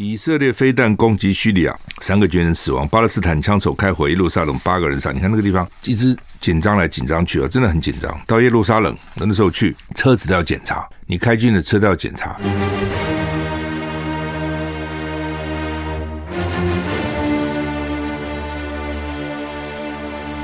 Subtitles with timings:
[0.00, 5.12] 以色列飞弹攻击叙利亚，三个军人死亡；巴勒斯坦枪手开火，耶路撒冷八个人死。
[5.12, 8.16] 你看那个地方一直紧张来紧张去啊，真的很紧张。
[8.24, 12.36] 到耶路撒冷那时候去，车子都要检查，你开军的车都要检查。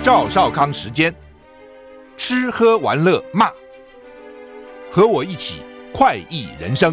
[0.03, 1.15] 赵少康时间，
[2.17, 3.53] 吃喝玩乐骂，
[4.91, 5.61] 和我一起
[5.93, 6.93] 快意人生。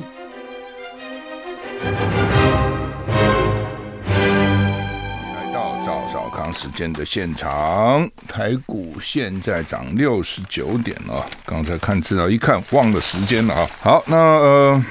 [6.54, 11.26] 时间的现场，台股现在涨六十九点了。
[11.46, 13.70] 刚才看资料一看，忘了时间了啊。
[13.82, 14.86] 好，那呃，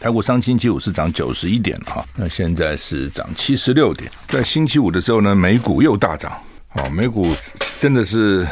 [0.00, 4.10] 台股上星期五是涨九十一点哈，那现在是涨七十六点。
[4.28, 6.32] 在星期五的时候呢，美股又大涨，
[6.68, 7.34] 好，美股
[7.78, 8.46] 真的是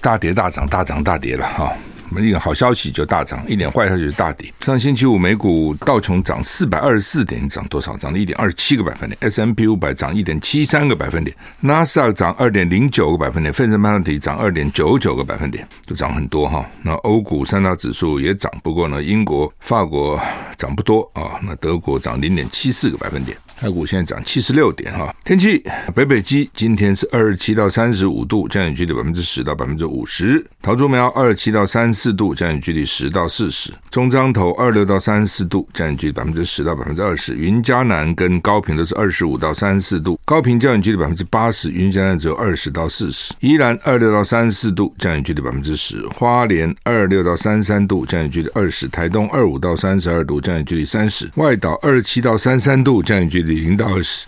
[0.00, 1.72] 大跌大涨，大涨大跌了哈。
[2.16, 4.52] 一点好消息就大涨，一点坏消息就大跌。
[4.60, 7.96] 上星期五美股道琼涨四百二十四点，涨多少？
[7.96, 9.18] 涨了一点二七个百分点。
[9.20, 11.36] S M P 五百涨一点七三个百分点。
[11.60, 13.52] 纳斯达克涨二点零九个百分点。
[13.52, 16.64] 费城半导体涨二点九九个百分点，都涨很多哈。
[16.82, 20.20] 那欧股三大指数也涨，不过呢，英国、法国
[20.56, 21.38] 涨不多啊。
[21.42, 23.36] 那德国涨零点七四个百分点。
[23.60, 25.60] 台股现在涨七十六点哈，天气
[25.92, 53.47] 北北基今天是二十七到三十五度，降雨距离百分之十到百分之五十；桃竹苗二十七到三十四度，降雨距离十到四十；中彰投二六到三十四度，降雨距离百分之十到百分之二十；云嘉南跟高屏都是二十五到三十四度，高屏降雨距离百分之八十，云嘉南只有二十到四十；宜兰二六到三十四度，降雨距离百分之十；花莲二六到三十三度，降雨距离二十；台东二五到三十二度，降雨距离三十；外岛二七到三十三度，降雨距离。
[53.54, 54.26] 零到十，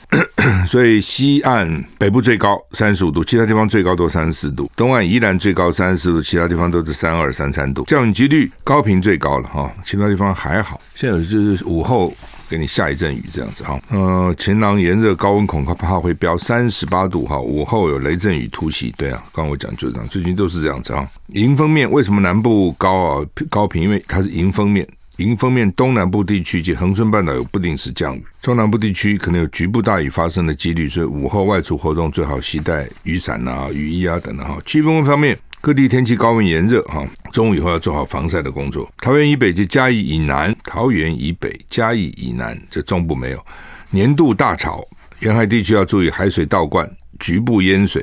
[0.67, 4.71] 所以西岸北部最高三十五度，其他地方最高都三十四度。
[4.75, 7.85] 东岸宜兰最高三十四度，其他地方都是三二三三度。
[7.85, 10.81] 降雨几率高频最高了哈，其他地方还好。
[10.95, 12.13] 现在就是午后
[12.49, 13.79] 给你下一阵雨这样子哈。
[13.91, 17.39] 呃，晴朗炎热，高温恐怕怕会飙三十八度哈。
[17.39, 21.07] 午后有雷阵雨突袭，对啊，刚刚我讲就是这样，最近都是这样子哈。
[21.29, 23.27] 迎风面为什么南部高啊？
[23.51, 24.87] 高频因为它是迎风面。
[25.21, 34.59] 迎风面东南部地区及恒春半岛有不定时降雨，中南部地区可能有局部大雨发生的几率，所以午后外出活动最好携带雨伞啊、雨衣啊等等哈。
[34.65, 38.91] 气温方面，各地天气高温炎热哈，中午以后要做好防晒的工作。
[38.97, 43.47] 桃园以北及嘉义以南，桃园以北、嘉义以南，这中部没有。
[43.91, 44.83] 年度大潮，
[45.21, 48.03] 沿海地区要注意海水倒灌、局部淹水。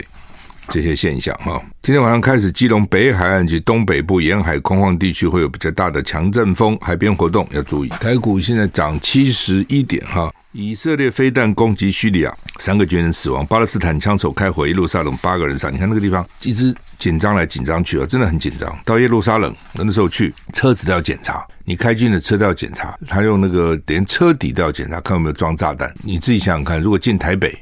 [0.70, 7.90] 这些现象哈，今天晚上开始，基隆北海岸及东北部沿海空旷地区会有比较大的强阵风，海边活动要注意。
[7.90, 10.32] 台股现在涨七十一点哈。
[10.54, 15.70] 以色列飞弹攻击叙利亚，三个军人死亡；巴勒斯坦枪手开火，耶路撒冷八个人死。
[15.70, 18.76] 你看那个地方一直紧张来紧张去啊，真的很紧张。
[18.84, 25.94] 到耶路撒冷那时候去，车子都要检查，你开军的车都要检查，他用那个连车底都要检查，看有没有装炸弹。
[26.04, 27.56] 你自己想想看，如果进台北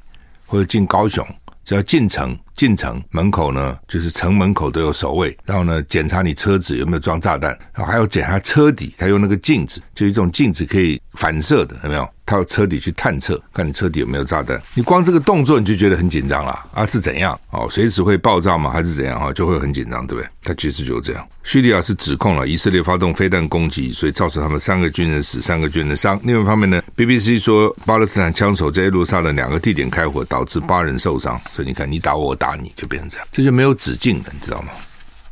[0.46, 1.26] 或者进高雄，
[1.66, 2.38] 只要进城。
[2.56, 12.08] 进城门口呢，就是城门口都有守卫，然后呢，检查你车子有没有装炸弹，然后还要检查车底，他用那个镜子，就一种镜子可以反射的，有没有？
[12.28, 14.60] 他到车底去探测，看你车底有没有炸弹。
[14.74, 16.84] 你光这个动作你就觉得很紧张了啊？
[16.84, 17.40] 是怎样？
[17.52, 18.72] 哦，随时会爆炸吗？
[18.72, 19.20] 还是怎样？
[19.20, 20.30] 哈，就会很紧张，对不对？
[20.44, 21.28] 他其实就是这样。
[21.44, 26.20] 叙利亚是指控了以色列发动飞弹攻击，所以造成他们三个军人死，三个军人伤。
[26.24, 31.40] 另外一方面呢，BBC 说巴勒斯坦枪手在耶路撒冷两个地点开火，导致八人受伤。
[31.48, 34.70] 所以你看，你打我，我打你，就变成这样，这就没有止境的，你知道吗？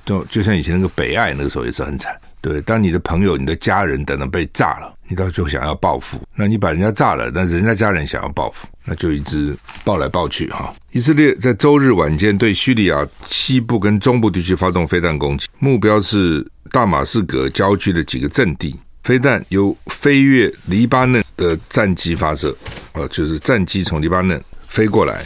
[0.06, 2.16] 就就像以前那个北爱那个时候也是很惨。
[2.44, 9.56] 对，当你的朋友、你的家人等等被炸了，你到时候想要报复，那你把人家炸了，那人家家人想要报复，那就一直
[9.86, 10.74] 报来报去哈。
[10.92, 18.78] 以色列在周日晚间对叙利亚西部跟中部地区发动飞弹攻击，目标是大马士革郊区的几个阵地。
[19.04, 22.54] 飞弹由飞越黎巴嫩的战机发射，
[22.92, 25.24] 呃，就是战机从黎巴嫩飞过来。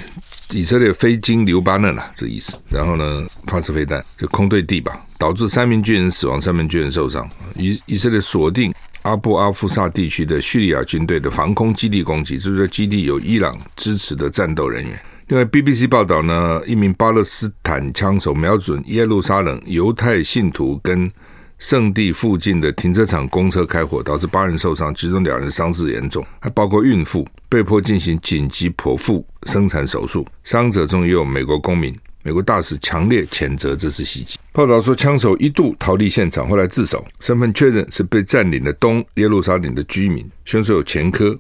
[0.52, 2.58] 以色列飞经黎巴嫩了，这意思。
[2.70, 7.28] 然后呢，发射飞弹，就空对地吧，导致三名军人死亡，三名军人受伤。
[7.56, 14.98] 以以色列锁定阿布阿夫萨地区的叙利亚军队的防空基地攻击，就是说基地有伊朗支持的战斗人员。
[15.28, 21.12] 另外，BBC 报道呢，一名巴勒斯坦枪手瞄准耶路撒冷犹太信徒跟。
[21.60, 30.26] 圣地附近的停车场公车开火，导致八人受伤，其中两人伤势严重，还包括孕妇，被迫进行紧急剖腹生产手术。
[30.44, 31.96] 伤者中也有美国公民。
[32.24, 34.38] 美国大使强烈谴责这次袭击。
[34.52, 40.30] 报道说，枪手一度逃离现场，后来自首，身份确认是被占领的东耶路撒冷的居民。
[40.44, 41.38] 凶手有前科，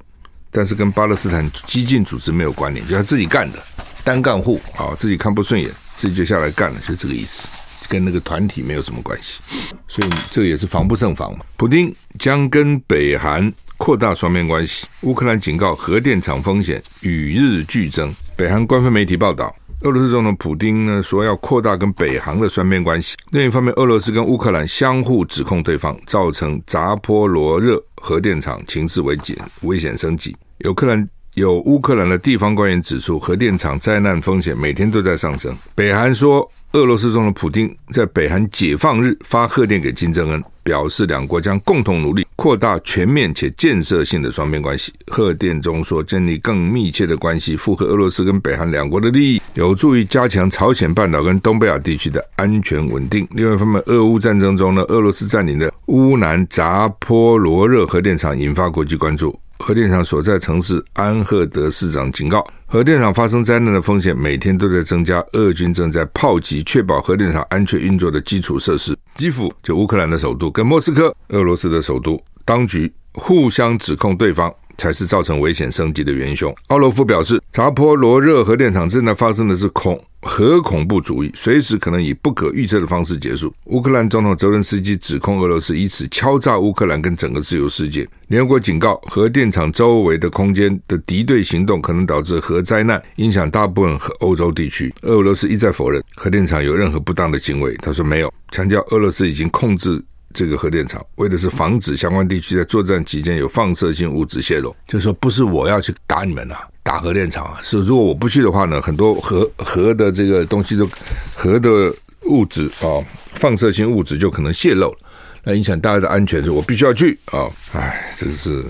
[0.49, 3.61] 但是跟巴勒斯坦激进组织没有关联，就他自己干的，
[4.05, 7.49] 单干户啊，自己看不顺眼，自己就下来干了，就这个意思。
[7.89, 11.43] 跟那个团体没有什么关系，所以这也是防不胜防嘛。
[11.55, 14.85] 普丁将跟北韩扩大双边关系。
[15.01, 18.13] 乌克兰警告核电厂风险与日俱增。
[18.35, 23.15] 北韩官方媒体报道，俄罗斯总统普丁呢说要扩大跟北韩的双边关系。
[23.31, 30.35] 另一方面，俄罗斯跟乌克兰相互指控对方，造成扎波罗热核电厂情势危险危险升级。
[30.59, 31.07] 有克兰。
[31.33, 35.55] 有乌克兰的地方官员指出，核电厂灾难风险每天都在上升。
[35.75, 44.91] 北韩说，俄罗斯总统普丁在北韩解放日发贺电给金正恩，表示两国将共同努力扩大全面且建设性的双边关系。
[45.07, 53.25] 贺电中说，建立更密切的关系，符合俄罗斯跟北韩两国的利益，有助于加强朝鲜半岛跟东北亚地区的安全稳定。
[53.31, 59.39] 另外一方面，俄乌战争中呢，俄罗斯占领的乌南扎波罗热核电厂引发国际关注。
[59.59, 65.23] 核电厂所在城市安赫德市长警告，核电厂发生灾难的风险每天都在增加。
[65.33, 68.95] 俄军正在炮击确保核电厂安全运作的基础设施。
[69.15, 76.53] 基辅就乌克兰的首都，跟莫斯科俄罗斯的首都，当局互相指控对方才是造成危险升级的元凶。
[76.67, 80.01] 奥洛夫表示，扎波罗热核电厂正在发生的是恐。
[80.19, 83.53] 核恐怖主义随时可能以不可预测的方式结束。
[83.65, 88.05] 乌克兰总统泽伦斯基指控俄罗斯以此敲诈乌克兰跟整个自由世界。
[88.27, 94.93] 联合国警告，核电厂周围的空间的敌对行动可能导致核灾难，影响大部分欧洲地区。
[95.03, 100.03] 俄罗斯一再否认核电厂有任何不当的行为，他说没有，强调俄罗斯已经控制
[100.37, 104.75] 这个核电厂，为的是防止相关地区在作战期间有放射性物质泄漏。
[104.87, 106.67] 就是说，不是我要去打你们啊。
[106.83, 110.87] 打核电厂啊，是如果我不去的话呢，很多核核的这个东西都
[111.35, 111.91] 核的
[112.25, 113.03] 物质啊，
[113.33, 114.95] 放射性物质就可能泄漏，
[115.43, 117.49] 那影响大家的安全，是我必须要去啊。
[117.73, 118.63] 哎，这是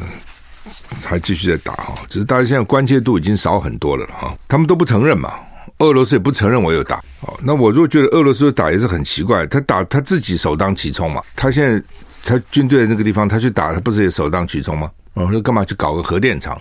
[1.04, 5.34] 还继续在打哈，只是大家现在关切度已经少很多了哈，他们都不承认嘛，
[5.80, 7.38] 俄罗斯也不承认我有打哦。
[7.44, 11.84] 那我如果觉得俄罗斯打也是很奇怪，他打他自己首当其冲嘛，他现在
[12.26, 14.90] 他军队的那个地方他去打，他不是也首当其冲吗？
[15.14, 16.60] 我说干嘛去搞个核电厂？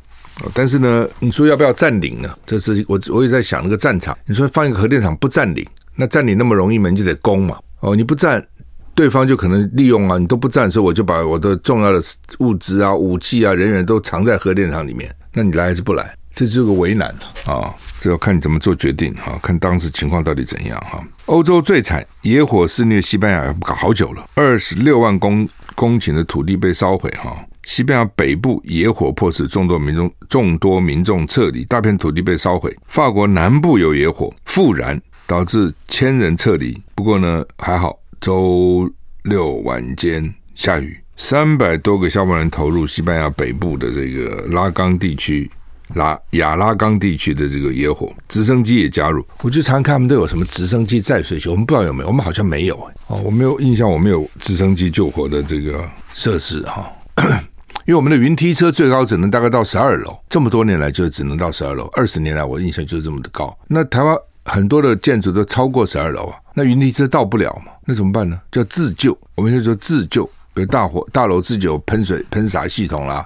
[0.53, 2.31] 但是呢，你说要不要占领呢？
[2.45, 4.17] 这是我我也在想那个战场。
[4.27, 6.91] 你说放一个核电厂不占领，那占领那么容易吗？
[6.91, 7.59] 你就得攻嘛。
[7.81, 8.47] 哦，你不占，
[8.95, 10.19] 对方就可能利用啊。
[10.19, 12.03] 你都不占，所以我就把我的重要的
[12.41, 15.11] 物资啊、武器啊、人员都藏在核电厂里面。
[15.33, 16.15] 那你来还是不来？
[16.37, 17.09] 这就是个为难
[17.47, 17.75] 啊。
[17.99, 21.03] 这要看你怎么做决定啊，看当时情况到底怎样哈。
[21.25, 27.35] 欧洲最惨，野火肆虐西班牙搞好久了，二十六万公公顷的土地被烧毁哈。
[27.65, 32.77] 西班牙北部野火迫使众多民众众多民众撤离，大片土地被烧毁。
[32.87, 36.81] 法国南部有野火复燃，导致千人撤离。
[36.94, 38.88] 不过呢，还好，周
[39.23, 45.50] 六晚间下雨，三百多个消防员投入西班牙北部的这个拉冈地区，
[45.94, 49.25] 拉亚拉冈地区的这个野火，直升机也加入。
[49.43, 52.75] 我就常看他们都有什么直升机载水球，我们不知道有没有，我们好像没有
[53.06, 56.91] 哦，我没有印象，我没有直升机救火的这个设施哈。
[57.87, 61.88] 因为我们的云梯车最高只能大概到十二楼，这么多年来就只能到十二楼。
[61.93, 63.56] 二十年来，我印象就是这么的高。
[63.69, 67.71] 那台湾很多的建筑都超过十二楼啊，那云梯车到不了嘛？
[67.85, 68.41] 那怎么办呢？
[68.50, 69.17] 叫自救。
[69.37, 73.25] 我们就说自救，比如大火大楼自救喷水喷洒系统啦，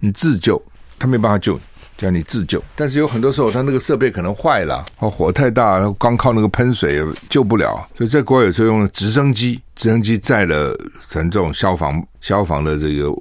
[0.00, 0.60] 你自救，
[0.98, 1.56] 他没办法救，
[2.00, 2.62] 叫你自救。
[2.74, 7.86] 但是有很多时候，他那个设备可能坏了，火太大，光靠那个喷水也救不了。
[7.96, 10.74] 所以在国外有时候用直升机，直升机载了
[11.08, 13.12] 沉重消防消防的这个。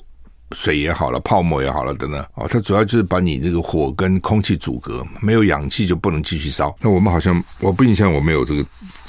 [0.52, 6.76] 水也好了，泡沫也好了，等等，哦，它主要就是把你这个火跟空气阻隔，没有氧气就不能继续烧。
[6.82, 8.66] 那我们好像我不印象我没有这个，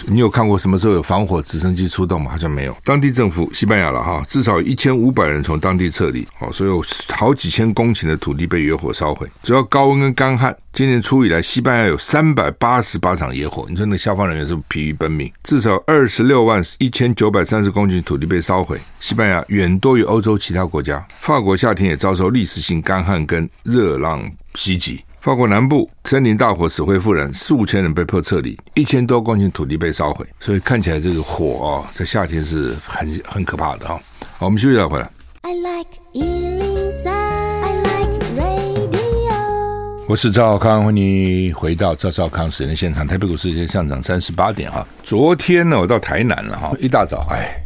[0.08, 2.30] 你有看过什么时候有防火直升机出动吗？
[2.30, 2.76] 好像没有。
[2.84, 9.26] 当地政府西班牙了哈，至少一千五百人从当地撤离，哦，所以有好几千公顷的土地被野火烧毁。
[9.42, 13.66] 主要高温跟干旱，今年初以来，西班牙有三百八十八场野火。
[13.68, 15.32] 你说那消防人员是不是疲于奔命？
[15.42, 18.78] 至少二十六万一千九百三十公顷土地被烧毁。
[19.00, 21.02] 西班牙远多于欧洲其他国家。
[21.30, 24.20] 法国夏天也遭受历史性干旱跟热浪
[24.56, 25.00] 袭击。
[25.20, 30.26] 法国南部森林大火死灰复燃，数千人被迫撤离，一千多公顷土地被烧毁。
[30.40, 33.96] 所以看起来这个火啊，在夏天是很很可怕的啊。
[34.40, 35.08] 好，我们休息一下回来。
[35.42, 40.06] I like 103, I like radio。
[40.08, 43.06] 我是赵少康，欢迎回到赵少康时间现场。
[43.06, 44.84] 台北股市今天上涨三十八点啊。
[45.04, 47.62] 昨天呢，我到台南了哈，一大早哎。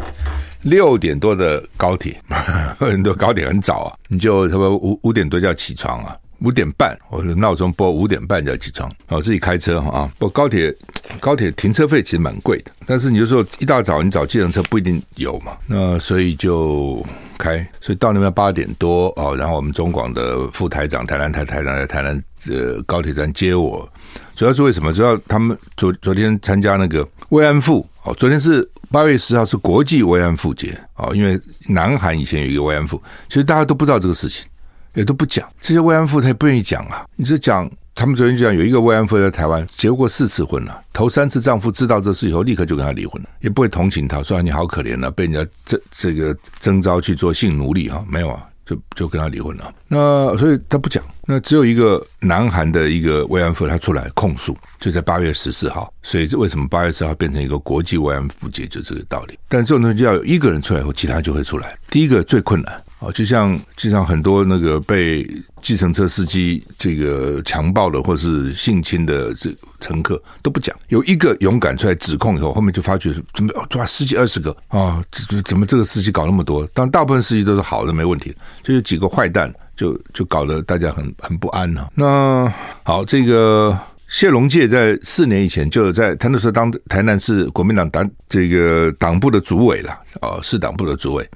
[0.64, 2.18] 六点多的高铁，
[2.78, 10.10] 很多高铁很早啊，你就差不多五五点多就要起床啊，五点半我的闹钟播五点半就要起床，我自己开车啊。
[10.18, 10.74] 不高铁
[11.20, 17.04] 高铁停车费其实蛮贵的，但是你就说一大早你找计程车不一定有嘛，那所以就
[17.38, 23.88] 开，所以到那边八点多哦，然后我们中广的副台长台南台台长在台南呃高铁站接我，
[24.34, 24.92] 主要是为什么？
[24.92, 28.68] 主要他们昨昨天参加那个慰安妇哦，昨天是。
[28.90, 34.46] 八月十号是国际慰安妇节啊，因为南韩以前有一个慰安妇，其实大家都不知道这个事情
[34.94, 35.46] 也都不讲。
[35.60, 37.04] 这些慰安妇他也不愿意讲啊。
[37.16, 48.42] 你这讲，他们昨天就讲有一个慰安妇在台湾结过四次婚了，头三次丈夫知道这事以后，立刻就跟他离婚了，也不会同情他，说你好可怜啊，被人家这这个征召去做性奴隶啊，没有啊。
[48.66, 59.38] 就就跟他离婚了，那所以他不讲，那只有一个南韩的一个慰安妇，他出来控诉，就在八月十四号，所以这为什么八月十号变成一个国际慰安妇节，就这个道理。
[59.50, 61.76] 但这种东西要有一个人出来后，其他就会出来。
[61.90, 62.82] 第一个最困难。
[63.04, 65.28] 哦，就像就像很多那个被
[65.60, 75.04] 计程车司机这个强暴的或是性侵的这乘客都不讲，有一个勇敢出来指控以后，后面就发觉怎么抓十几二十个啊？
[75.44, 76.66] 怎么这个司机搞那么多？
[76.72, 81.86] 但大部分司机都是好的，没问题，就有几个坏蛋，就就搞得大家很很不安呢。
[81.94, 82.50] 那
[82.84, 89.90] 好，这个谢龙介在四年以前就在他那时候当台南市国民党党这个党部的主委了
[90.22, 91.28] 啊，市党部的主委。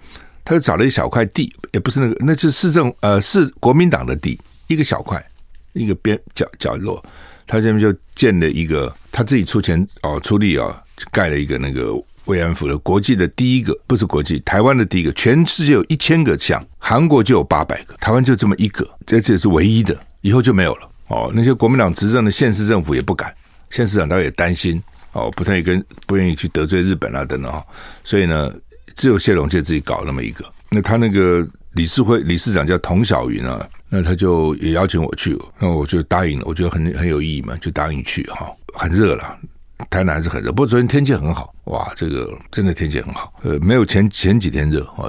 [0.48, 5.22] 他就找了一小块地，也不是那个，那是市政呃是国民党的地，一个小块，
[5.74, 7.04] 一个边角角落，
[7.46, 10.72] 他这边就建了一个，他自己出钱哦出力啊、哦，
[11.12, 11.92] 盖了一个那个
[12.24, 21.30] 慰安妇的国际的第一个，不是国际，台湾的第一个，全世界有一千个像，韩国就有八百个，台湾就这么一个，这这是唯一的，以后就没有了哦。
[21.34, 23.34] 那些国民党执政的县市政府也不敢，
[23.68, 27.62] 县市长他也担心哦，不太跟不愿意去得罪日本啊等等哈，
[28.02, 28.50] 所以呢。
[28.98, 38.50] 只有谢龙介自己搞那么一个，那他那个理事会理事长叫童小云啊，那他就也邀请我去，那我就答应了，我觉得很很有意义嘛，就答应去哈。
[38.74, 39.38] 很热了，
[39.88, 45.06] 台南还是很热，不过昨天天气很好，哇，这个真的天气很好，呃，没有前前几天热啊。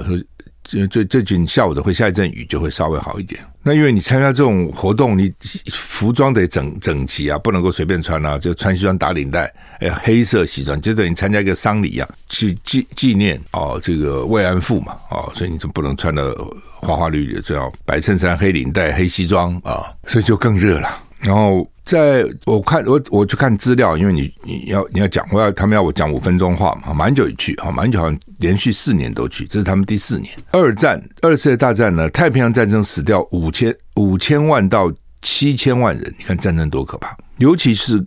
[0.62, 3.40] 这这最近下午的会下一阵雨，就会稍微好一点。
[3.62, 5.30] 那因为你参加这种活动，你
[5.72, 16.34] 服装得整整齐啊，不能够随便穿啊，就穿西装打领带，哎，黑色西装，就等于参加一个丧礼一样，去纪纪念哦，这个慰安妇嘛，哦，所以你就不能穿的
[16.76, 20.98] 花花绿绿的，最好白衬衫、黑领带、黑西装啊，所以就更热了。
[21.18, 30.32] 然后在我看我我去看资料，因为你你要你要讲，我要他们要我讲五分钟话嘛，马英九也去，哈，马英九好像连续四年都去，这是他们第四年。
[30.52, 38.00] 二战二次大战呢，太平洋战争死掉五千五千万到七千万人，你看战争多可怕，尤其是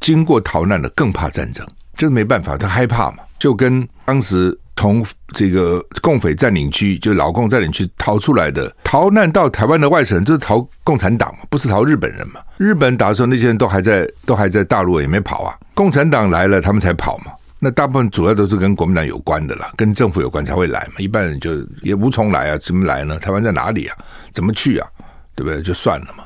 [0.00, 1.64] 经过逃难的更怕战争，
[1.94, 4.58] 就是没办法，他害怕嘛，就跟当时。
[4.78, 5.04] 从
[5.34, 12.40] 这个共匪占领区，就老共占领区逃出来的，逃难到台湾的外省，就是逃共产党嘛，不是逃日本人嘛？
[12.58, 15.52] 日本打的时候，那些人都还在，都还在大陆，也没跑啊。
[15.74, 17.32] 共产党来了，他们才跑嘛。
[17.58, 20.94] 那大部分主要都是跟国民党有关的啦，跟政府有关才会来嘛。
[20.98, 23.18] 一般人就也无从来啊，怎么来呢？
[23.18, 23.96] 台湾在哪里啊？
[24.32, 24.86] 怎么去啊？
[25.34, 25.60] 对不对？
[25.60, 26.22] 就算了嘛。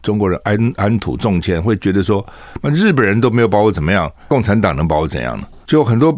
[0.00, 2.24] 中国人安安土重迁，会觉得说，
[2.62, 5.48] 那日本人都没有把我怎么样，共产党能把我怎样呢？
[5.66, 6.12] 就很多，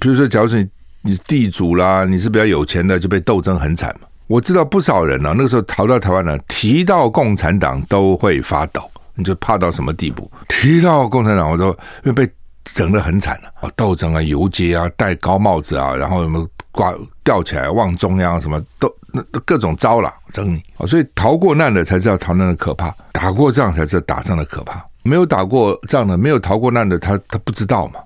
[0.00, 0.68] 比如说，假如说你
[1.02, 1.14] 你。
[1.14, 4.06] 是地主啦，你是比较有钱的，就被斗争很惨嘛。
[4.28, 10.30] 我知道不少人呢、那个时候逃到台湾呢，提到共产党都会发抖，你就怕到什么地步？
[10.48, 11.70] 提到共产党，我都
[12.04, 12.32] 因为被
[12.64, 20.86] 整得很惨了啊，斗争啊，游街啊，戴高帽子啊，然后什么挂吊起来望中央，什么都那各种招了整你啊。
[20.86, 24.80] 所以逃过难的才知道逃难的可怕，打过仗才知道打仗的可怕。
[25.02, 28.00] 没有打过仗的，没有逃过难的，他他不知道嘛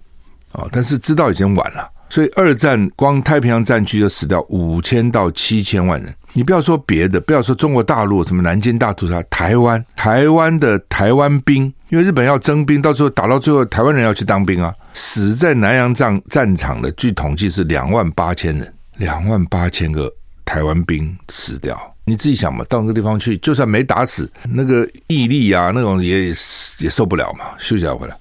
[0.52, 0.66] 啊。
[0.72, 1.90] 但是知道已经晚了。
[2.14, 20.08] 所以二战光太平洋战区就死掉五千到七千万人，你不要说别的，不要说中国大陆什么南京大屠杀，台湾台湾的台湾兵，因为日本要征兵，到最后打到最后，台湾人要去当兵啊，死在南洋战战场的，据统计是两万八千人，两万八千个
[20.44, 26.28] 台湾兵死掉，你自己想嘛，到那个地方去，就算没打死，那个毅力啊，那种也
[26.78, 28.16] 也受不了嘛，休息一下回来。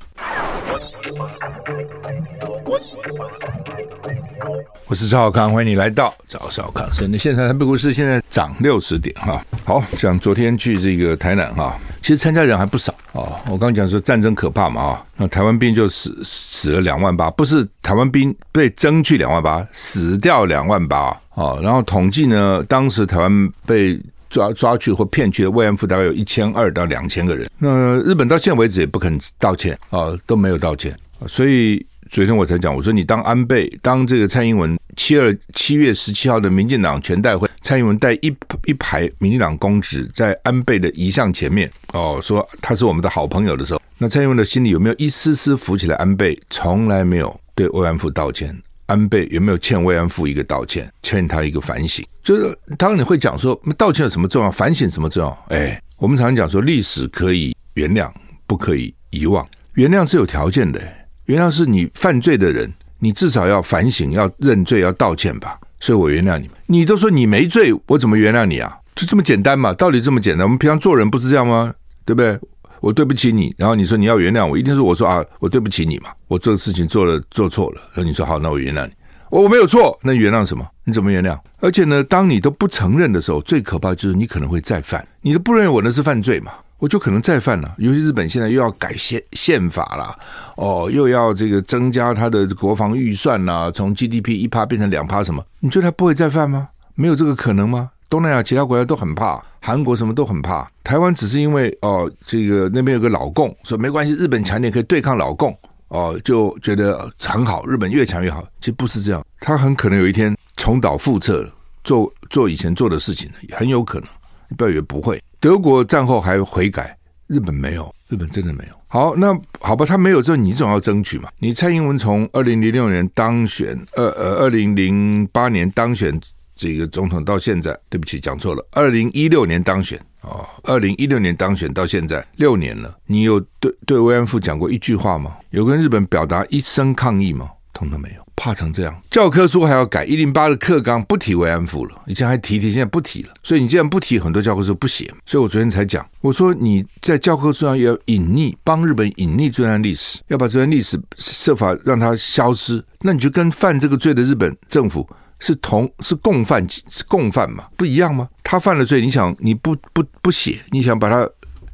[4.87, 6.85] 我是赵少康，欢迎你来到赵少康。
[6.93, 9.43] 是那现在台北股市现在涨六十点哈。
[9.63, 13.35] 好，讲昨天去这个台南哈，其实参加人还不少哦。
[13.45, 21.57] 我刚刚讲说战争可怕嘛啊，那台湾兵就死死了两万八，不是台湾兵被征去两万八，死掉两万八啊。
[21.61, 27.49] 然后统计呢，当时台湾被抓抓去或骗去的慰安妇大概有一千二到两千个人。
[27.57, 30.93] 那日本到现在为止也不肯道歉啊，都没有道歉，
[31.27, 31.85] 所以。
[32.13, 38.31] 昨天我才讲，我说你当安倍，当这个蔡英文七二七月十七号的民进党全代会，蔡英文带一
[38.65, 45.95] 一排民进党公职在安倍的遗像前面哦，说他是我们的好朋友的时候，那蔡英文的心里有没有一丝丝浮起来？
[45.95, 48.55] 安倍从来没有对慰安妇道歉，
[48.85, 52.05] 安倍有没有欠慰安妇一个道歉，欠他一个反省？
[52.21, 54.51] 就是当你会讲说，道歉有什么重要？
[54.51, 55.45] 反省什么重要？
[55.49, 58.07] 哎，我们常常讲说，历史可以原谅，
[58.45, 59.43] 不可以遗忘，
[59.73, 60.79] 原谅是有条件的。
[61.25, 65.59] 原谅是你犯罪的人，你至少要反省、要认罪、要道歉吧。
[65.79, 66.49] 所以我原谅你。
[66.67, 68.77] 你都说你没罪，我怎么原谅你啊？
[68.95, 70.45] 就这么简单嘛，道理这么简单。
[70.45, 71.73] 我们平常做人不是这样吗？
[72.05, 72.39] 对不对？
[72.79, 78.91] 我对不起你，然后你说你要原谅我，一定是我说啊，我对不起你嘛，我做的事情做了做错了，然后你说好，那我原谅你。
[79.29, 80.65] 我我没有错，那原谅什么？
[80.83, 81.39] 你怎么原谅？
[81.59, 85.05] 而且呢，当你都不承认的时候，最可怕就是你可能会再犯。
[85.21, 86.51] 你都不认为我那是犯罪嘛，
[86.83, 87.75] 我就可能再犯了。
[87.77, 90.13] 尤其日本现在又要改宪宪法了，
[90.57, 95.41] 哦，又要这个增加他的国防预算呐，从 GDP 一趴变成两趴，什么？
[95.61, 96.67] 你觉得他不会再犯吗？
[96.95, 97.89] 没有这个可能吗？
[98.09, 105.57] 东南亚其他国家都很怕，韩国什么都很怕，台湾只是因为哦，这个那边有个老共，说没关系，日本强点可以对抗老共。
[105.87, 108.43] 哦，就觉得很好，日本越强越好。
[108.59, 111.49] 其实不是这样，他很可能有一天重蹈覆辙，
[111.85, 114.09] 做做以前做的事情，很有可能。
[114.49, 115.21] 你不要以为不会。
[115.43, 116.97] 德国战后还悔改，
[117.27, 118.73] 日本没有，日本真的没有。
[118.87, 121.27] 好，那好吧，他没有之后，你总要争取嘛。
[121.37, 126.17] 你蔡英文从二零零六年当选，二呃二零零八年当选
[126.55, 129.99] 这个总统到现在，对不起，讲错了，二零一六年当选。
[130.21, 135.35] 哦，二零一六年当选到现在六年了，你有对对慰安妇讲过一句话吗？
[135.49, 137.49] 有跟日本表达一声抗议吗？
[137.73, 139.01] 通通没有，怕成这样。
[139.09, 143.33] 教科书还要改，一零八的课纲不提慰安妇了，以前还提提，现在不提了。
[143.43, 145.11] 所以你既然不提，很多教科书不写。
[145.25, 155.07] 所以我昨天才讲，我说你在教科书上要隐匿，帮日本隐匿这段历史，要把这段历史设法让它消失，那你就跟犯这个罪的日本政府。
[155.39, 157.65] 是同是共犯是共犯嘛？
[157.75, 158.29] 不一样吗？
[158.43, 161.29] 他犯了罪，你想你不不不写，你想把它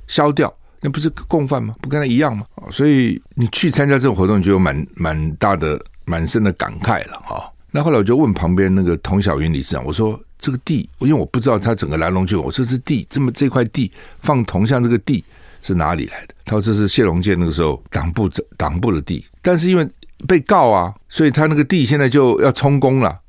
[0.07, 0.51] 消掉，
[0.81, 1.75] 那不是共犯吗？
[1.81, 2.45] 不跟他一样吗？
[2.71, 7.47] 所以你去参加这种活动，就有蛮蛮大的满身的感慨了啊！
[7.71, 15.23] 那后来我就问旁边那个童晓云理事长，我说这个地，因为我不知道他整个来龙去脉，我说这地这么这块地放铜像这个地
[15.61, 16.33] 是哪里来的？
[16.45, 19.87] 他说这是谢龙介那个时候党部党部的地，但是因为
[20.27, 23.19] 被告啊，所以他那个地现在就要充公了。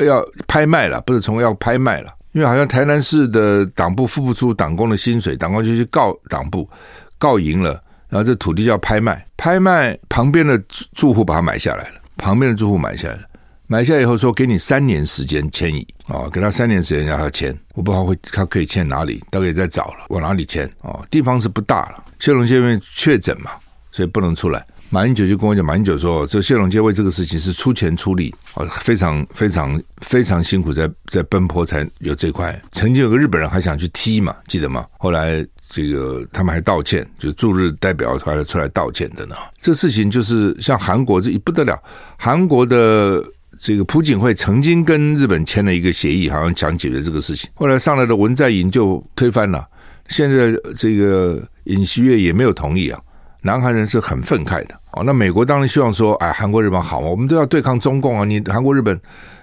[0.00, 6.68] 要拍卖了，不是从要拍卖了，因为好像台南市的党部付不出党工的薪水，党工就去告党部，
[7.16, 10.58] 告赢了，然后这土地就要拍卖，拍卖旁边的
[10.94, 13.22] 住户把它买下来了，旁边的住户买下来了，
[13.68, 21.00] 买下以后说给你三年时间迁移啊，给他三年时间让他迁，我不知道会他可以迁哪里，大概在找了，往哪里迁啊？
[21.10, 23.52] 地方是不大了，谢龙介因为确诊嘛，
[23.90, 24.62] 所以不能出来。
[24.96, 32.58] 马英九就跟我讲，马英九说，这谢龙介为这个事情是出钱出力啊，非常非常非常辛苦在，在奔波才有这块。
[32.72, 34.86] 曾经有个日本人还想去踢嘛，记得吗？
[34.96, 39.36] 后来这个他们还道歉，就驻日代表出来出来道歉的呢。
[39.60, 41.78] 这事情就是像韩国这不得了，
[42.16, 43.22] 韩国的
[43.60, 47.50] 这个朴槿惠曾经跟日本签了一个协议，好像想解决这个事情。
[47.52, 49.62] 后来上来的文在寅就推翻了，
[50.08, 52.98] 现在这个尹锡悦也没有同意啊。
[53.46, 59.00] 南韩人是很愤慨的哦，那美国当然希望说，哎，韩国日本好嘛，我们都要对抗中共啊，你韩国日本，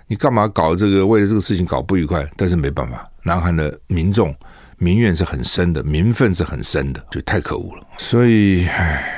[0.08, 1.08] 你干嘛搞这个？
[1.08, 2.30] 为了这个事情搞不愉快？
[2.36, 4.36] 但是没办法，南韩的民众
[4.78, 7.88] 民怨是很深的，民愤是很深的，就太可恶了。
[7.98, 9.10] 所以，唉，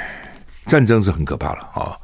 [0.68, 1.98] 战争是很可怕了啊！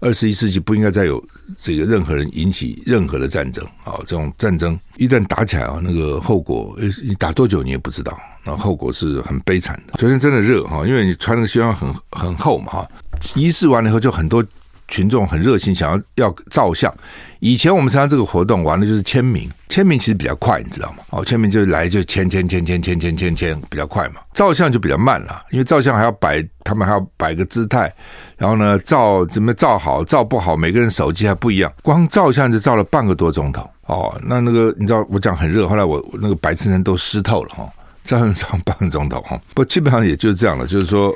[0.00, 1.22] 二十一世纪不应该再有
[1.58, 4.00] 这个任何人引起任何的战争啊！
[4.06, 8.18] 这种战争一旦打起来啊，那个后果，你打多久你也不知道。
[8.44, 9.94] 那后果是很悲惨的。
[9.98, 12.88] 昨天真的热哈，因为你穿那个西装很很厚嘛哈。
[13.34, 14.44] 仪式完了以后，就很多
[14.88, 16.92] 群众很热心，想要要照相。
[17.38, 20.98] 以前我们参加这个活动，完了就是签名，签名其实比较快，你知道吗？
[21.10, 24.16] 哦，签名就来就签签签签签签签签，比较快嘛。
[24.34, 27.92] 照相就比较慢了，因为照相还要摆，他们还要摆个姿态，
[28.36, 33.68] 然后呢，照怎么照好，照不好，每个人手机还不一样，光照相就照了半个多钟头。
[33.86, 37.68] 哦，那那个你知道我讲很热，后来我那个白衬衫都湿透了哈。
[38.04, 40.66] 相照半个钟头哈，不，基本上也就是这样了。
[40.66, 41.14] 就是说，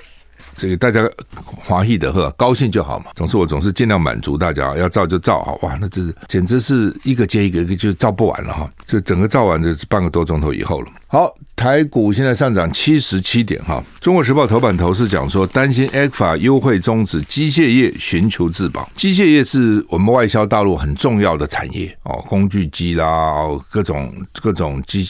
[0.57, 1.07] 这个大家
[1.45, 3.07] 华裔的呵，高兴就好嘛。
[3.15, 5.59] 总是我总是尽量满足大家，要照就照好。
[5.63, 8.71] 哇，那这是简直是一个接一个，就照不完了哈。
[8.87, 10.91] 就整个照完就是半个多钟头以后了。
[11.09, 13.83] 好，台股现在上涨七十七点哈。
[14.01, 18.89] 中国时报头版头是讲说，担心 ECFA 优惠终止，机械业寻求自保。
[18.97, 23.35] 机械业是我们外销大陆很重要的产业哦，工具机啦，
[23.71, 25.07] 各种各种机。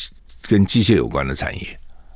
[0.48, 1.66] 跟机械有关的产业，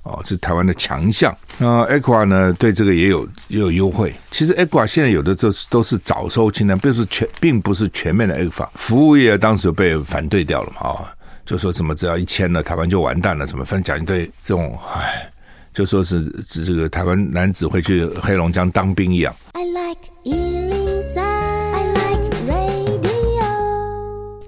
[0.05, 1.37] 哦，是台湾的强项。
[1.59, 4.13] 那 ECFA 呢，对这个也有也有优惠。
[4.31, 8.69] 其实 ECFA 现在有的都是都是早收清单，并不是全，并不是全面的 ECFA。
[8.75, 11.13] 服务业当时被反对掉了嘛，啊、
[11.45, 15.31] 就说什么只要一签了，台湾就完蛋了，什么分讲一堆这种，唉，
[15.75, 16.23] 就说是
[16.65, 19.35] 这个台湾男子会去黑龙江当兵一样。
[19.53, 20.60] I like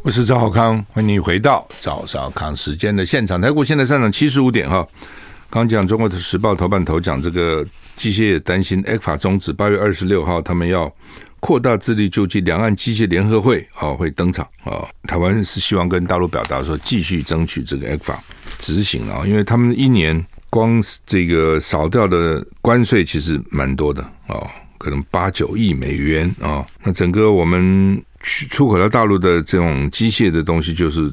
[0.04, 3.40] 我是赵少康，欢迎你回到赵少康时间的现场。
[3.40, 4.84] 台股现在上涨七十五点哈。
[5.48, 7.64] 刚讲中国的时报头版头讲这个
[7.96, 10.92] 机械业担心 ECFA 终止，八月二十六号他们要
[11.38, 14.82] 扩大自力救济两岸机械联合会啊会登场啊。
[15.06, 18.16] 台湾是希望跟大陆表达说，继续争取这个 ECFA
[18.58, 26.66] 执行啊，因为他们一年光这个少掉的关税其实蛮多的啊，可能八九亿美元啊。
[26.82, 31.12] 那整个我们去出口到大陆的这种机械的东西，就是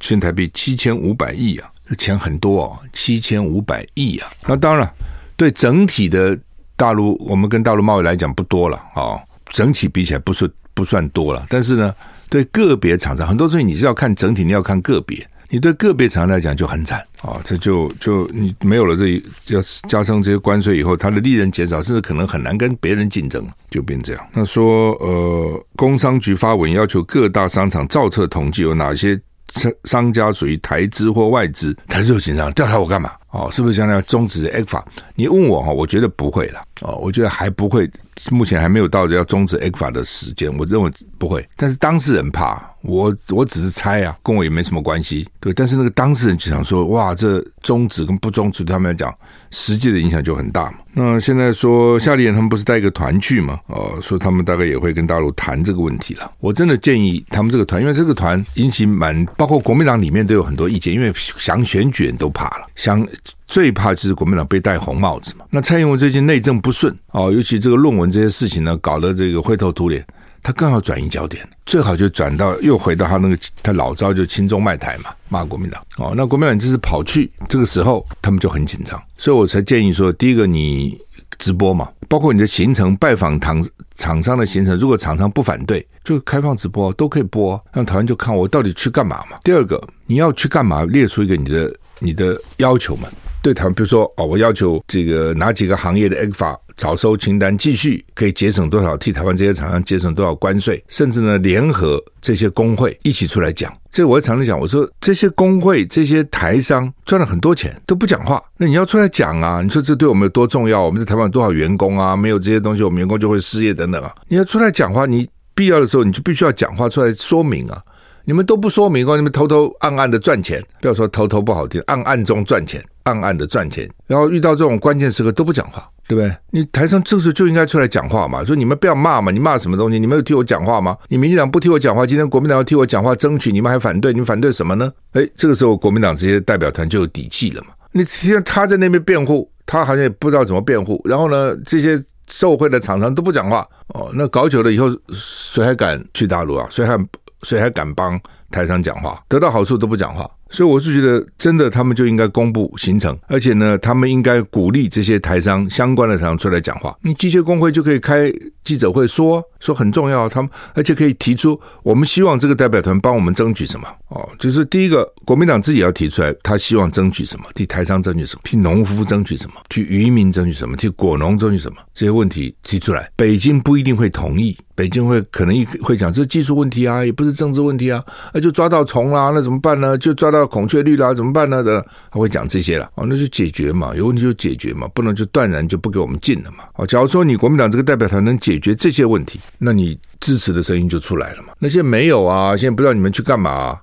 [0.00, 1.70] 新台币七千五百亿啊。
[1.88, 4.30] 这钱很多哦，七千五百亿啊！
[4.46, 4.88] 那当然，
[5.36, 6.38] 对整体的
[6.76, 11.44] 大陆，我们跟大陆贸易来讲不多了啊、哦，整体比起来不是不算多了。
[11.48, 11.92] 但是呢，
[12.28, 15.28] 对个别厂商，很多东西你是要看整体，你要看个别。
[15.50, 24.26] 你对个别厂商来讲就很惨啊、哦，这就就你没有了这一要加上这些关税以后，它的利润减少，甚至可能很难跟别人竞争，就变这样。
[24.32, 29.20] 那说呃，工商局发文要求各大商场照册统计有哪些。
[29.54, 33.10] 商商家属于台资或外资，台资就紧张，调查我干嘛？
[33.30, 34.82] 哦，是不是将来要终止 ECFA？
[35.14, 36.60] 你问我哈，我觉得不会了。
[36.82, 37.88] 哦，我觉得还不会，
[38.30, 41.46] 目前还没有到要终止 ECFA 的时间，我认为不会。
[41.56, 45.28] 但是当事人怕，我我只是猜啊，跟我也没什么关系。
[45.38, 49.14] 对，但是那个当事人就想说，哇，这终止跟不终止对他们来讲，
[49.50, 50.78] 实际的影响就很大嘛。
[50.92, 53.60] 那现在说夏立言他们不是带一个团去嘛？
[53.66, 56.32] 哦，说他们大概也会跟大陆谈这个问题了。
[56.40, 63.06] 我真的建议他们这个团，因为这个团引起蛮，包括国民党里面都有很多意见，因为想选举人都怕了，想。
[63.46, 65.44] 最怕就是国民党被戴红帽子嘛。
[65.50, 70.04] 那蔡英文最近内政不顺哦，尤其这个论文这些事情呢，搞得这个灰头土脸。
[70.42, 76.14] 他更要转移焦点，最好就转到又回到他那个他老招，就亲中卖台嘛，骂国民党哦。
[76.16, 80.98] 那国民党这次跑去这个时候，他们就很紧张，所以我才建议说，第一个你
[81.38, 83.62] 直播嘛，包括你的行程、拜访厂
[83.96, 89.36] 厂商的行程，如果厂商不反对，就开放直播都可以播，让台湾就看我到底去干嘛嘛。
[89.44, 93.08] 第二个，你要去干嘛，列出一个你的你的要求嘛。
[93.42, 103.72] 对他们，比如说哦，我要求这个哪几个行业的 ECFA 早收清单，继续可以节省多少，替台湾这些厂商节省多少关税，甚至呢，联合这些工会一起出来讲。
[103.90, 109.62] 这我也常常讲，我说这些工会、这些台商赚了很多钱都不讲话，那你要出来讲啊！
[109.62, 110.82] 你说这对我们有多重要？
[110.82, 112.14] 我们在台湾有多少员工啊？
[112.14, 114.14] 没有这些东西，我们员工就会失业等等啊！
[114.28, 117.82] 你要出来讲话，你必要的时候你就必须要讲话出来说明啊！
[118.24, 122.82] 你们都不说明，你们偷偷暗暗的赚钱，不要说偷偷不好听，暗暗中赚钱。
[123.04, 126.32] 暗暗的赚钱，然后遇到这种关键时刻都不讲话，对不对？
[126.50, 129.98] 你台上这时候就应该出来讲话嘛，说你们不要骂嘛，你骂什么东西？
[129.98, 130.96] 你们有替我讲话吗？
[131.08, 134.92] 你民进党不替我讲话，今天国民党要替我讲话，争取你们还反对，你们反对什么呢？
[135.12, 137.68] 哎，这个时候国民党这些代表团就有底气了嘛。
[137.90, 146.68] 你现在他在那边辩护，他好像也不知道怎么辩护，然后呢，这些受贿的厂商都不讲话哦，那搞久了以后，谁还敢去大陆啊？
[146.70, 146.96] 谁还
[147.42, 149.22] 谁还敢帮台商讲话？
[149.28, 150.28] 得到好处都不讲话。
[150.50, 156.96] 所以我是觉得，真的他们就应该公布行程，而且呢，他们应该鼓励这些台商相关的台商出来讲话。
[157.02, 158.32] 你机械工会就可以开
[158.64, 178.02] 记者会说说很重要，他们而且可以提出，我们希望这个代表团帮我们争取什么哦，就是第一个，国民党自己要提出来，他希望争取什么，替台商争取什么，替农夫争取什么，替渔民争取什么，替果农争取什么，这些问题提出来，北京不一定会同意，北京会可能一会讲这是技术问题啊，也不是政治问题啊，
[178.34, 179.96] 那就抓到虫啦，那怎么办呢？
[179.96, 180.40] 就抓到。
[180.50, 181.62] 孔雀绿啦，怎么办呢？
[181.62, 186.64] 的他会讲这些了哦，那就解决嘛，有问题就解决嘛，不能就断然就不给我们进了嘛。
[186.74, 191.52] 哦，假如说你国民党这个代表团能解决这些问题，那你支持的声音就出来了嘛。
[191.58, 193.78] 那些没有啊，现在不知道你们去干嘛，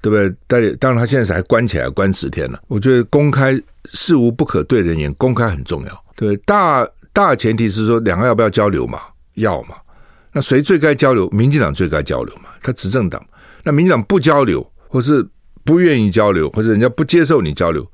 [0.00, 0.34] 对不对？
[0.46, 2.60] 但当然他现在是还关起来，关十天了。
[2.68, 3.60] 我觉得公开
[3.92, 6.04] 事无不可对人言，公开很重要。
[6.16, 9.00] 对，大大前提是说两个要不要交流嘛？
[9.34, 9.76] 要嘛。
[10.32, 11.28] 那谁最该交流？
[11.30, 12.50] 民进党最该交流嘛？
[12.62, 13.24] 他执政党。
[13.64, 15.26] 那民进党不交流，或是？
[15.64, 17.86] 不愿意交流，或者人家不接受你交流，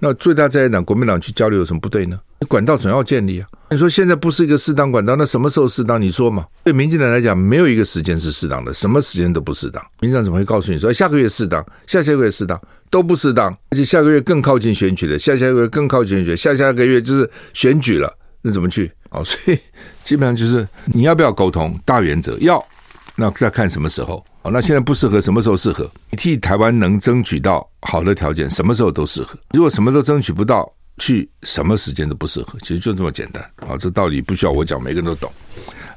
[0.00, 2.18] 那最大在野党国民党去交流有什么不对呢？
[2.48, 3.46] 管道总要建立啊！
[3.70, 6.00] 你说现在不是一个适当管道，那什么时候适当？
[6.02, 6.44] 你说嘛？
[6.64, 9.80] 对民进党来讲，没有一个时间是适当的，什么时间都不适当。
[10.00, 13.56] 民进党怎么会告诉你说下个月适当，下下个月适当都不适当？
[13.70, 18.90] 而且下个月更靠近选举的，下下个月更靠近选举，下下个月就是选举了，那怎么去？
[19.10, 19.58] 哦，所以
[20.04, 22.60] 基本上就是你要不要沟通，大原则要，
[23.14, 24.24] 那再看什么时候。
[24.42, 25.88] 哦，那现在不适合，什么时候适合？
[26.10, 29.38] 你替台湾能争取到好的条件，什么时候都适合。
[29.52, 32.58] 如果什么都争取不到，去什么时间都不适合。
[32.60, 33.44] 其实就这么简单。
[33.66, 35.30] 好，这道理不需要我讲，每个人都懂。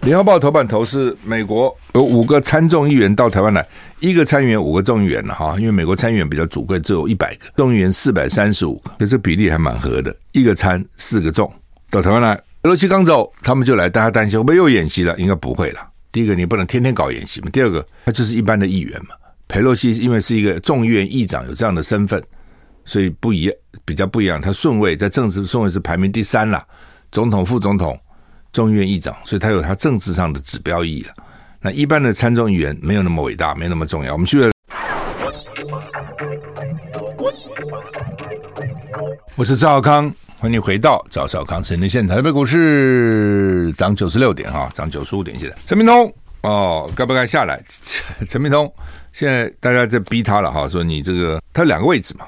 [0.01, 3.65] 联合报头版头是美国有五个参众议员到台湾来，
[3.99, 10.15] 一个参议员五个众议员了哈，因为美国参议员比较主贵，只有一百个，众议员四百三十五个，所以这比例还蛮合的。
[10.33, 11.51] 一个参四个众
[11.89, 15.17] 到台湾来，俄罗斯刚走，他们就来，大家担心会不会又演习了？
[15.17, 15.79] 应该不会了。
[16.15, 17.49] 第一个，你不能天天搞演习嘛。
[17.51, 19.09] 第二个，他就是一般的议员嘛。
[19.49, 22.23] 佩洛西因为是一个众议院议长，有这样的身份，
[22.85, 24.39] 所以不一样，比较不一样。
[24.39, 26.65] 他顺位在政治顺位是排名第三啦，
[27.11, 27.99] 总统、副总统
[28.53, 31.13] 众议院议长，所以他有他政治上的指标意义了。
[31.59, 34.13] 那一般的参众议员没有那么伟大，没那么重要。
[34.13, 34.51] 我们去了。
[39.35, 40.09] 我是赵康，
[40.45, 42.07] 欢迎回到早少康时间线。
[42.07, 45.39] 台北股市涨九十六点哈，涨九十五点。
[45.39, 47.59] 现在陈明通哦，该不该下来？
[48.29, 48.71] 陈明通
[49.11, 52.27] 现在大家在逼他了哈，说你这个他有两个位置嘛，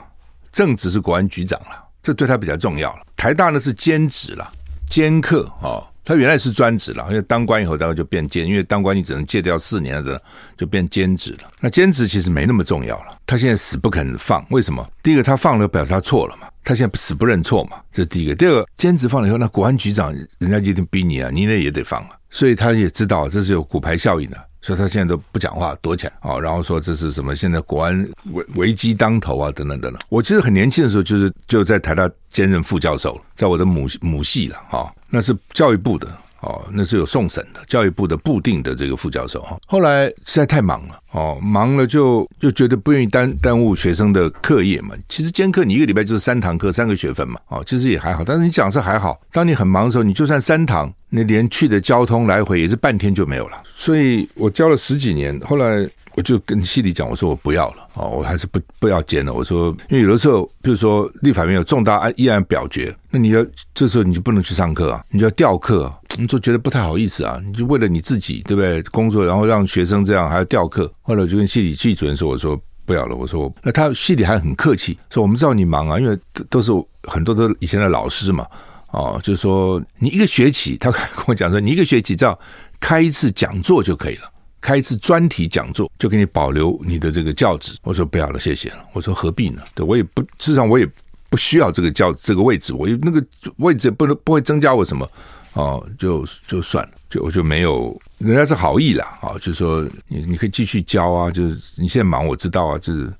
[0.52, 1.68] 正职是国安局长了，
[2.02, 3.04] 这对他比较重要了。
[3.16, 4.52] 台大呢是兼职了，
[4.90, 5.86] 兼课哦。
[6.08, 10.22] 他原来是专职了，因为当官以后，大概就变兼，因为当官你只能戒掉四年的，
[10.56, 11.52] 就变兼职了。
[11.60, 13.18] 那兼职其实没那么重要了。
[13.26, 14.90] 他现在死不肯放，为什么？
[15.04, 18.34] 第一个，他放了表示他错了嘛，他现在死不认错嘛，这是第一个。
[18.34, 22.12] 第二个，兼职放了以后，那国安局长人家就一定逼你啊，你那也得放啊。
[22.30, 27.34] 所以他也知道这是有骨牌效应的，所以他现在都不讲话，躲起来啊，然后说这是什么？
[27.34, 30.02] 现在国安危危机当头啊，等等等等。
[30.10, 34.94] 我其实很年轻的时候，就是就在台大兼任副教授，在我的母母系了哈。
[35.10, 36.06] 那是教育部的
[36.42, 39.58] 哦，那是有送审的，教育部的部定的这个副教授哈。
[39.68, 44.96] 后来实在太忙了哦，忙了就就觉得不愿意耽耽误学生的课业嘛。
[45.10, 48.24] 其实兼课你一个礼拜就是三堂课，三个学分嘛，哦，其实也还好。
[48.26, 53.62] 但是你讲是还好，当你很忙的时候，你就算三堂，你连去的交通来回也是半天就没有了。
[53.76, 55.88] 所以我教了十几年，后来。
[56.18, 59.32] 我就跟系里讲，我说我不要了哦，我还是不不要兼了。
[59.32, 63.46] 我说，因为有的时候，比如说立法院有重大案议案表决，那你要
[63.76, 67.40] 这时候你就不能去上课啊，你就要调课啊，你就觉得不太好意思啊。
[67.46, 68.82] 你就为了你自己，对不对？
[68.84, 70.92] 工作，然后让学生这样还要调课。
[71.02, 73.16] 后来我就跟系里系主任说，我说不要了。
[73.16, 76.18] 我说那他系里还很客气，说我们知道你忙啊，因为
[76.50, 76.72] 都是
[77.04, 78.46] 很多的以前的老师嘛，
[78.92, 82.38] 哦，就是说你一个学期，他跟我讲说，你一个学期只要
[82.80, 84.32] 开一次讲座就可以了。
[84.60, 87.78] 开一次专题讲座，就给你保留你的这个教职。
[87.84, 88.78] 我说不要了，谢谢了。
[88.92, 89.62] 我说何必呢？
[89.76, 90.90] 对我也不，事实上我也
[91.30, 93.24] 不需要这个教这个位置，我那个
[93.58, 95.08] 位置不能不会增加我什么
[95.54, 98.00] 哦，就就算了，就我就没有。
[98.18, 103.12] 人家是好意啦，啊、哦，就说你你可以继续教啊，就是你现在忙，我知道啊，就是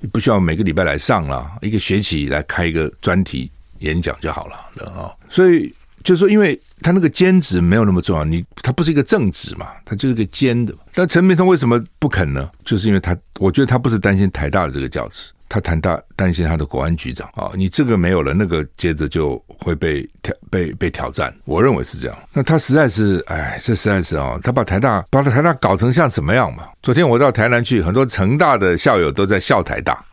[0.00, 6.60] 你不需要每个礼拜来上了，一个学期来开一个专题演讲就好了的啊、所以就是说，因为。
[6.82, 10.74] 他那个兼职没有那么重要，你他不是一个正职嘛，他就是个兼的。
[10.94, 12.50] 那陈明通为什么不肯呢？
[12.62, 15.32] 就是因为他，我觉得他不是担心台大的这个教职。
[15.54, 21.32] 他谈大担心他的国安局长啊，你这个没有了，那个接着就会被挑被被挑战。
[21.44, 22.18] 我认为是这样。
[22.32, 26.64] 那他实在是，哎，这实在是啊，他把台大把台大搞成像怎么样嘛？
[26.82, 30.04] 昨天我到台南去，很多成大的校友都在笑台大，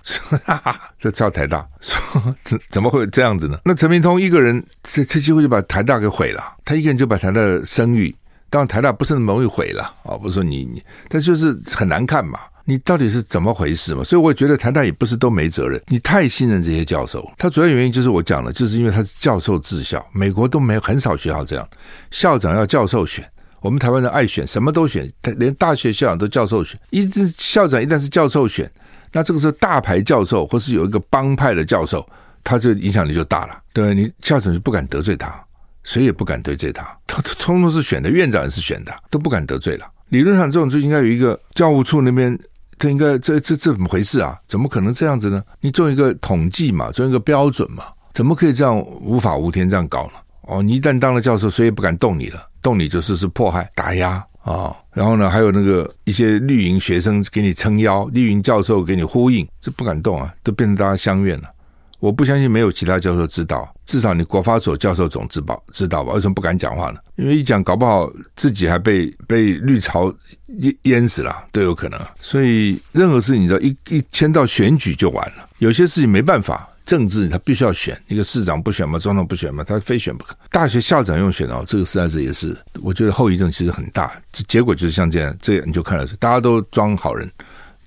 [0.46, 2.00] 哈哈，在笑台大，说
[2.46, 3.58] 怎怎么会这样子呢？
[3.66, 6.44] 那陈明通一个人，这这机会就把台大给毁了。
[6.64, 8.16] 他一个人就把台大的声誉，
[8.52, 12.38] 当然台大不是那么容易毁了啊，不是说你你，但就是很难看嘛。
[12.72, 14.02] 你到底是怎么回事嘛？
[14.02, 17.30] 所以我觉得台大也不是都没责任，你太信任这些教授。
[17.38, 21.68] 他主要原因就是我讲了，就是因为他是教授治校，美国都没有很少学校这样，
[22.12, 23.30] 校长要教授选。
[23.60, 26.80] 我们台湾人爱选，什么都选，连大学校长都教授选。
[26.92, 28.72] 一直校长一旦是教授选，
[29.12, 32.08] 那这个时候大牌教授或是有一个帮派的教授，
[32.42, 33.62] 他就影响力就大了。
[33.74, 35.38] 对，你校长就不敢得罪他，
[35.84, 39.86] 谁也不敢得罪他，他通通是选的，院长也是选的，都不敢得罪了。
[40.08, 42.40] 理论上这种就应该有一个教务处那边。
[42.82, 44.36] 他应该这这这怎么回事啊？
[44.48, 45.44] 怎么可能这样子呢？
[45.60, 50.14] 你做一个统计嘛，做一个标准嘛，怎么可以这样无法无天这样搞呢？
[50.48, 61.44] 哦，你一旦当了教授，谁也不敢动你了，动你就是是迫害、打压啊、然后呢，还有那个一些绿营学生给你撑腰，绿营教授给你呼应，这不敢动啊，都变成大家相怨了。
[62.00, 66.14] 我不相信没有其他教授知道，至少你国发所教授总知道知道吧？
[66.14, 67.00] 为什么不敢讲话呢？
[67.18, 70.14] 因为一讲，搞不好自己还被被绿潮
[70.60, 72.00] 淹淹死了，都有可能。
[72.22, 75.46] 所以任何事情，你知道，一一牵到选举就完了。
[75.58, 80.34] 有些事情没办法，政治他必须要选一个市长不选嘛，总统不选嘛，他非选不可。
[80.50, 84.14] 大学校长用选哦，这个实在是也是，我觉得后遗症其实很大。
[84.48, 87.30] 结果就是像这样，这样你就看到，大家都装好人，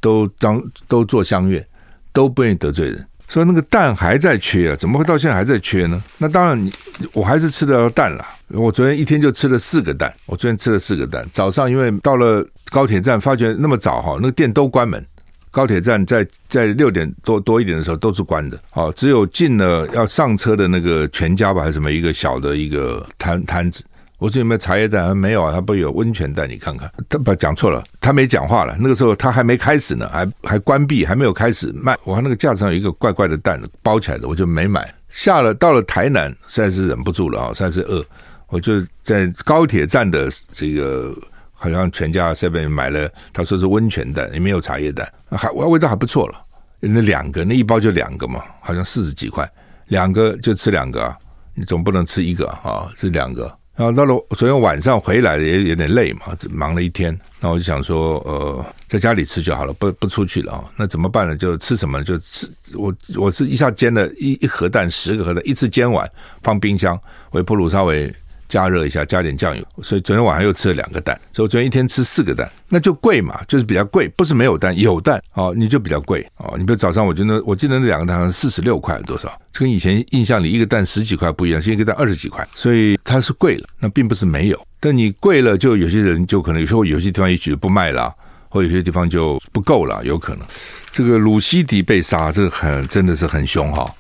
[0.03, 1.67] 都装都做乡愿，
[2.13, 3.07] 都不愿意得罪人。
[3.29, 6.01] 所以那个蛋还在缺啊，怎么会到现在还在缺呢？
[6.19, 6.71] 那当然，
[7.13, 8.25] 我还是吃得到蛋了。
[8.49, 11.27] 我昨天一天就吃了四个蛋，我昨天吃了四个蛋。
[11.33, 15.05] 早上因为到了高铁站，发觉那么早哈，那个店都关门。
[15.51, 23.85] 高铁站在在六点多多一点的时候都是关的，哦，只有进了要上车的那个全家吧，还是什么一个小的一个摊摊子。
[24.19, 25.15] 我说有没有茶叶蛋？
[25.15, 26.91] 没有啊，他不有温泉蛋，你看看。
[27.09, 28.77] 他不讲错了，他没讲话了。
[28.79, 31.97] 那个时候他还没开始呢，还还关闭，还没有开始卖。
[32.05, 34.93] 我看那个架子上有一个怪怪的蛋包起来的，我就没买。
[35.09, 38.05] 下了到了台南，实在是忍不住了啊，实在是饿，
[38.49, 41.15] 我就在高铁站的这个
[41.53, 46.41] 好像全家下面买了，他说是温泉蛋，也没有茶叶蛋，还味道还不错了。
[46.81, 49.51] 那两个，那一包就两个嘛，好像四十几块，
[49.89, 51.17] 两个就吃两个啊，
[51.55, 53.53] 你总不能吃一个啊，是两个。
[53.77, 60.65] 然后到了昨天晚上回来也有点累嘛，忙了一天，那我就想说，呃，在家里吃就好了，不不出去了啊。
[60.77, 61.37] 那怎么办呢？
[61.37, 62.03] 就吃什么？
[62.05, 66.09] 就吃我我是一下煎了一一盒蛋，十个盒蛋，一次煎完
[66.43, 66.99] 放冰箱，
[67.33, 68.15] 微波炉稍微。
[68.49, 76.55] 加热一下，加点酱油，所以昨天晚上又吃了两个蛋，所以我昨天一天吃四个蛋，那就贵嘛，就是比较贵，不是没有蛋，有蛋哦，你就比较贵哦。
[76.59, 88.15] 你比如早上，我觉得我记得那两个蛋好像四十六块多少，这跟以前印象里一个蛋十几块不一样，现在一个蛋二十几块，所以它是贵了，那并不是没有，但你贵了，就有些人就可能有时候有些地方也许不卖了，
[88.49, 90.47] 或有些地方就不够了，有可能。
[90.91, 93.93] 这个鲁西迪被杀，这个很真的是很凶哈。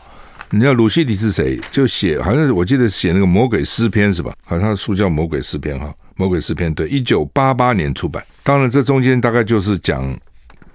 [0.50, 1.58] 你知道鲁西迪是谁？
[1.70, 4.34] 就写，好像是我记得写那个《魔鬼诗篇》是吧？
[4.44, 8.24] 好像书叫《魔鬼诗篇》哈，《魔鬼诗篇》对，一九八八年出版。
[8.42, 10.16] 当然，这中间大概就是讲，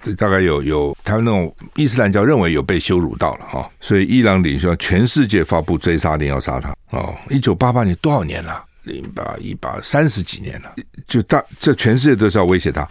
[0.03, 7.15] 这大概有有他们那种伊斯兰教认为有被羞辱到了哈，所以伊朗领袖全世界发布追杀令要杀他哦。
[7.29, 8.63] 一九八八年多少年了？
[8.84, 10.73] 零八一八三十几年了，
[11.08, 12.88] 就大这全世界都是要威胁他。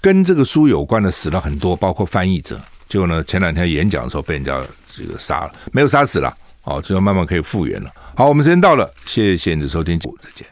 [0.00, 2.60] 跟这个书有关的死了很多，包括翻译者。
[2.88, 4.60] 结果呢，前两天演讲的时候被人家
[4.96, 6.32] 这个杀了，没有杀死了，
[6.64, 7.90] 哦，最后慢慢可以复原了。
[8.14, 10.46] 好，我们时间到了，谢谢你的收听，再见。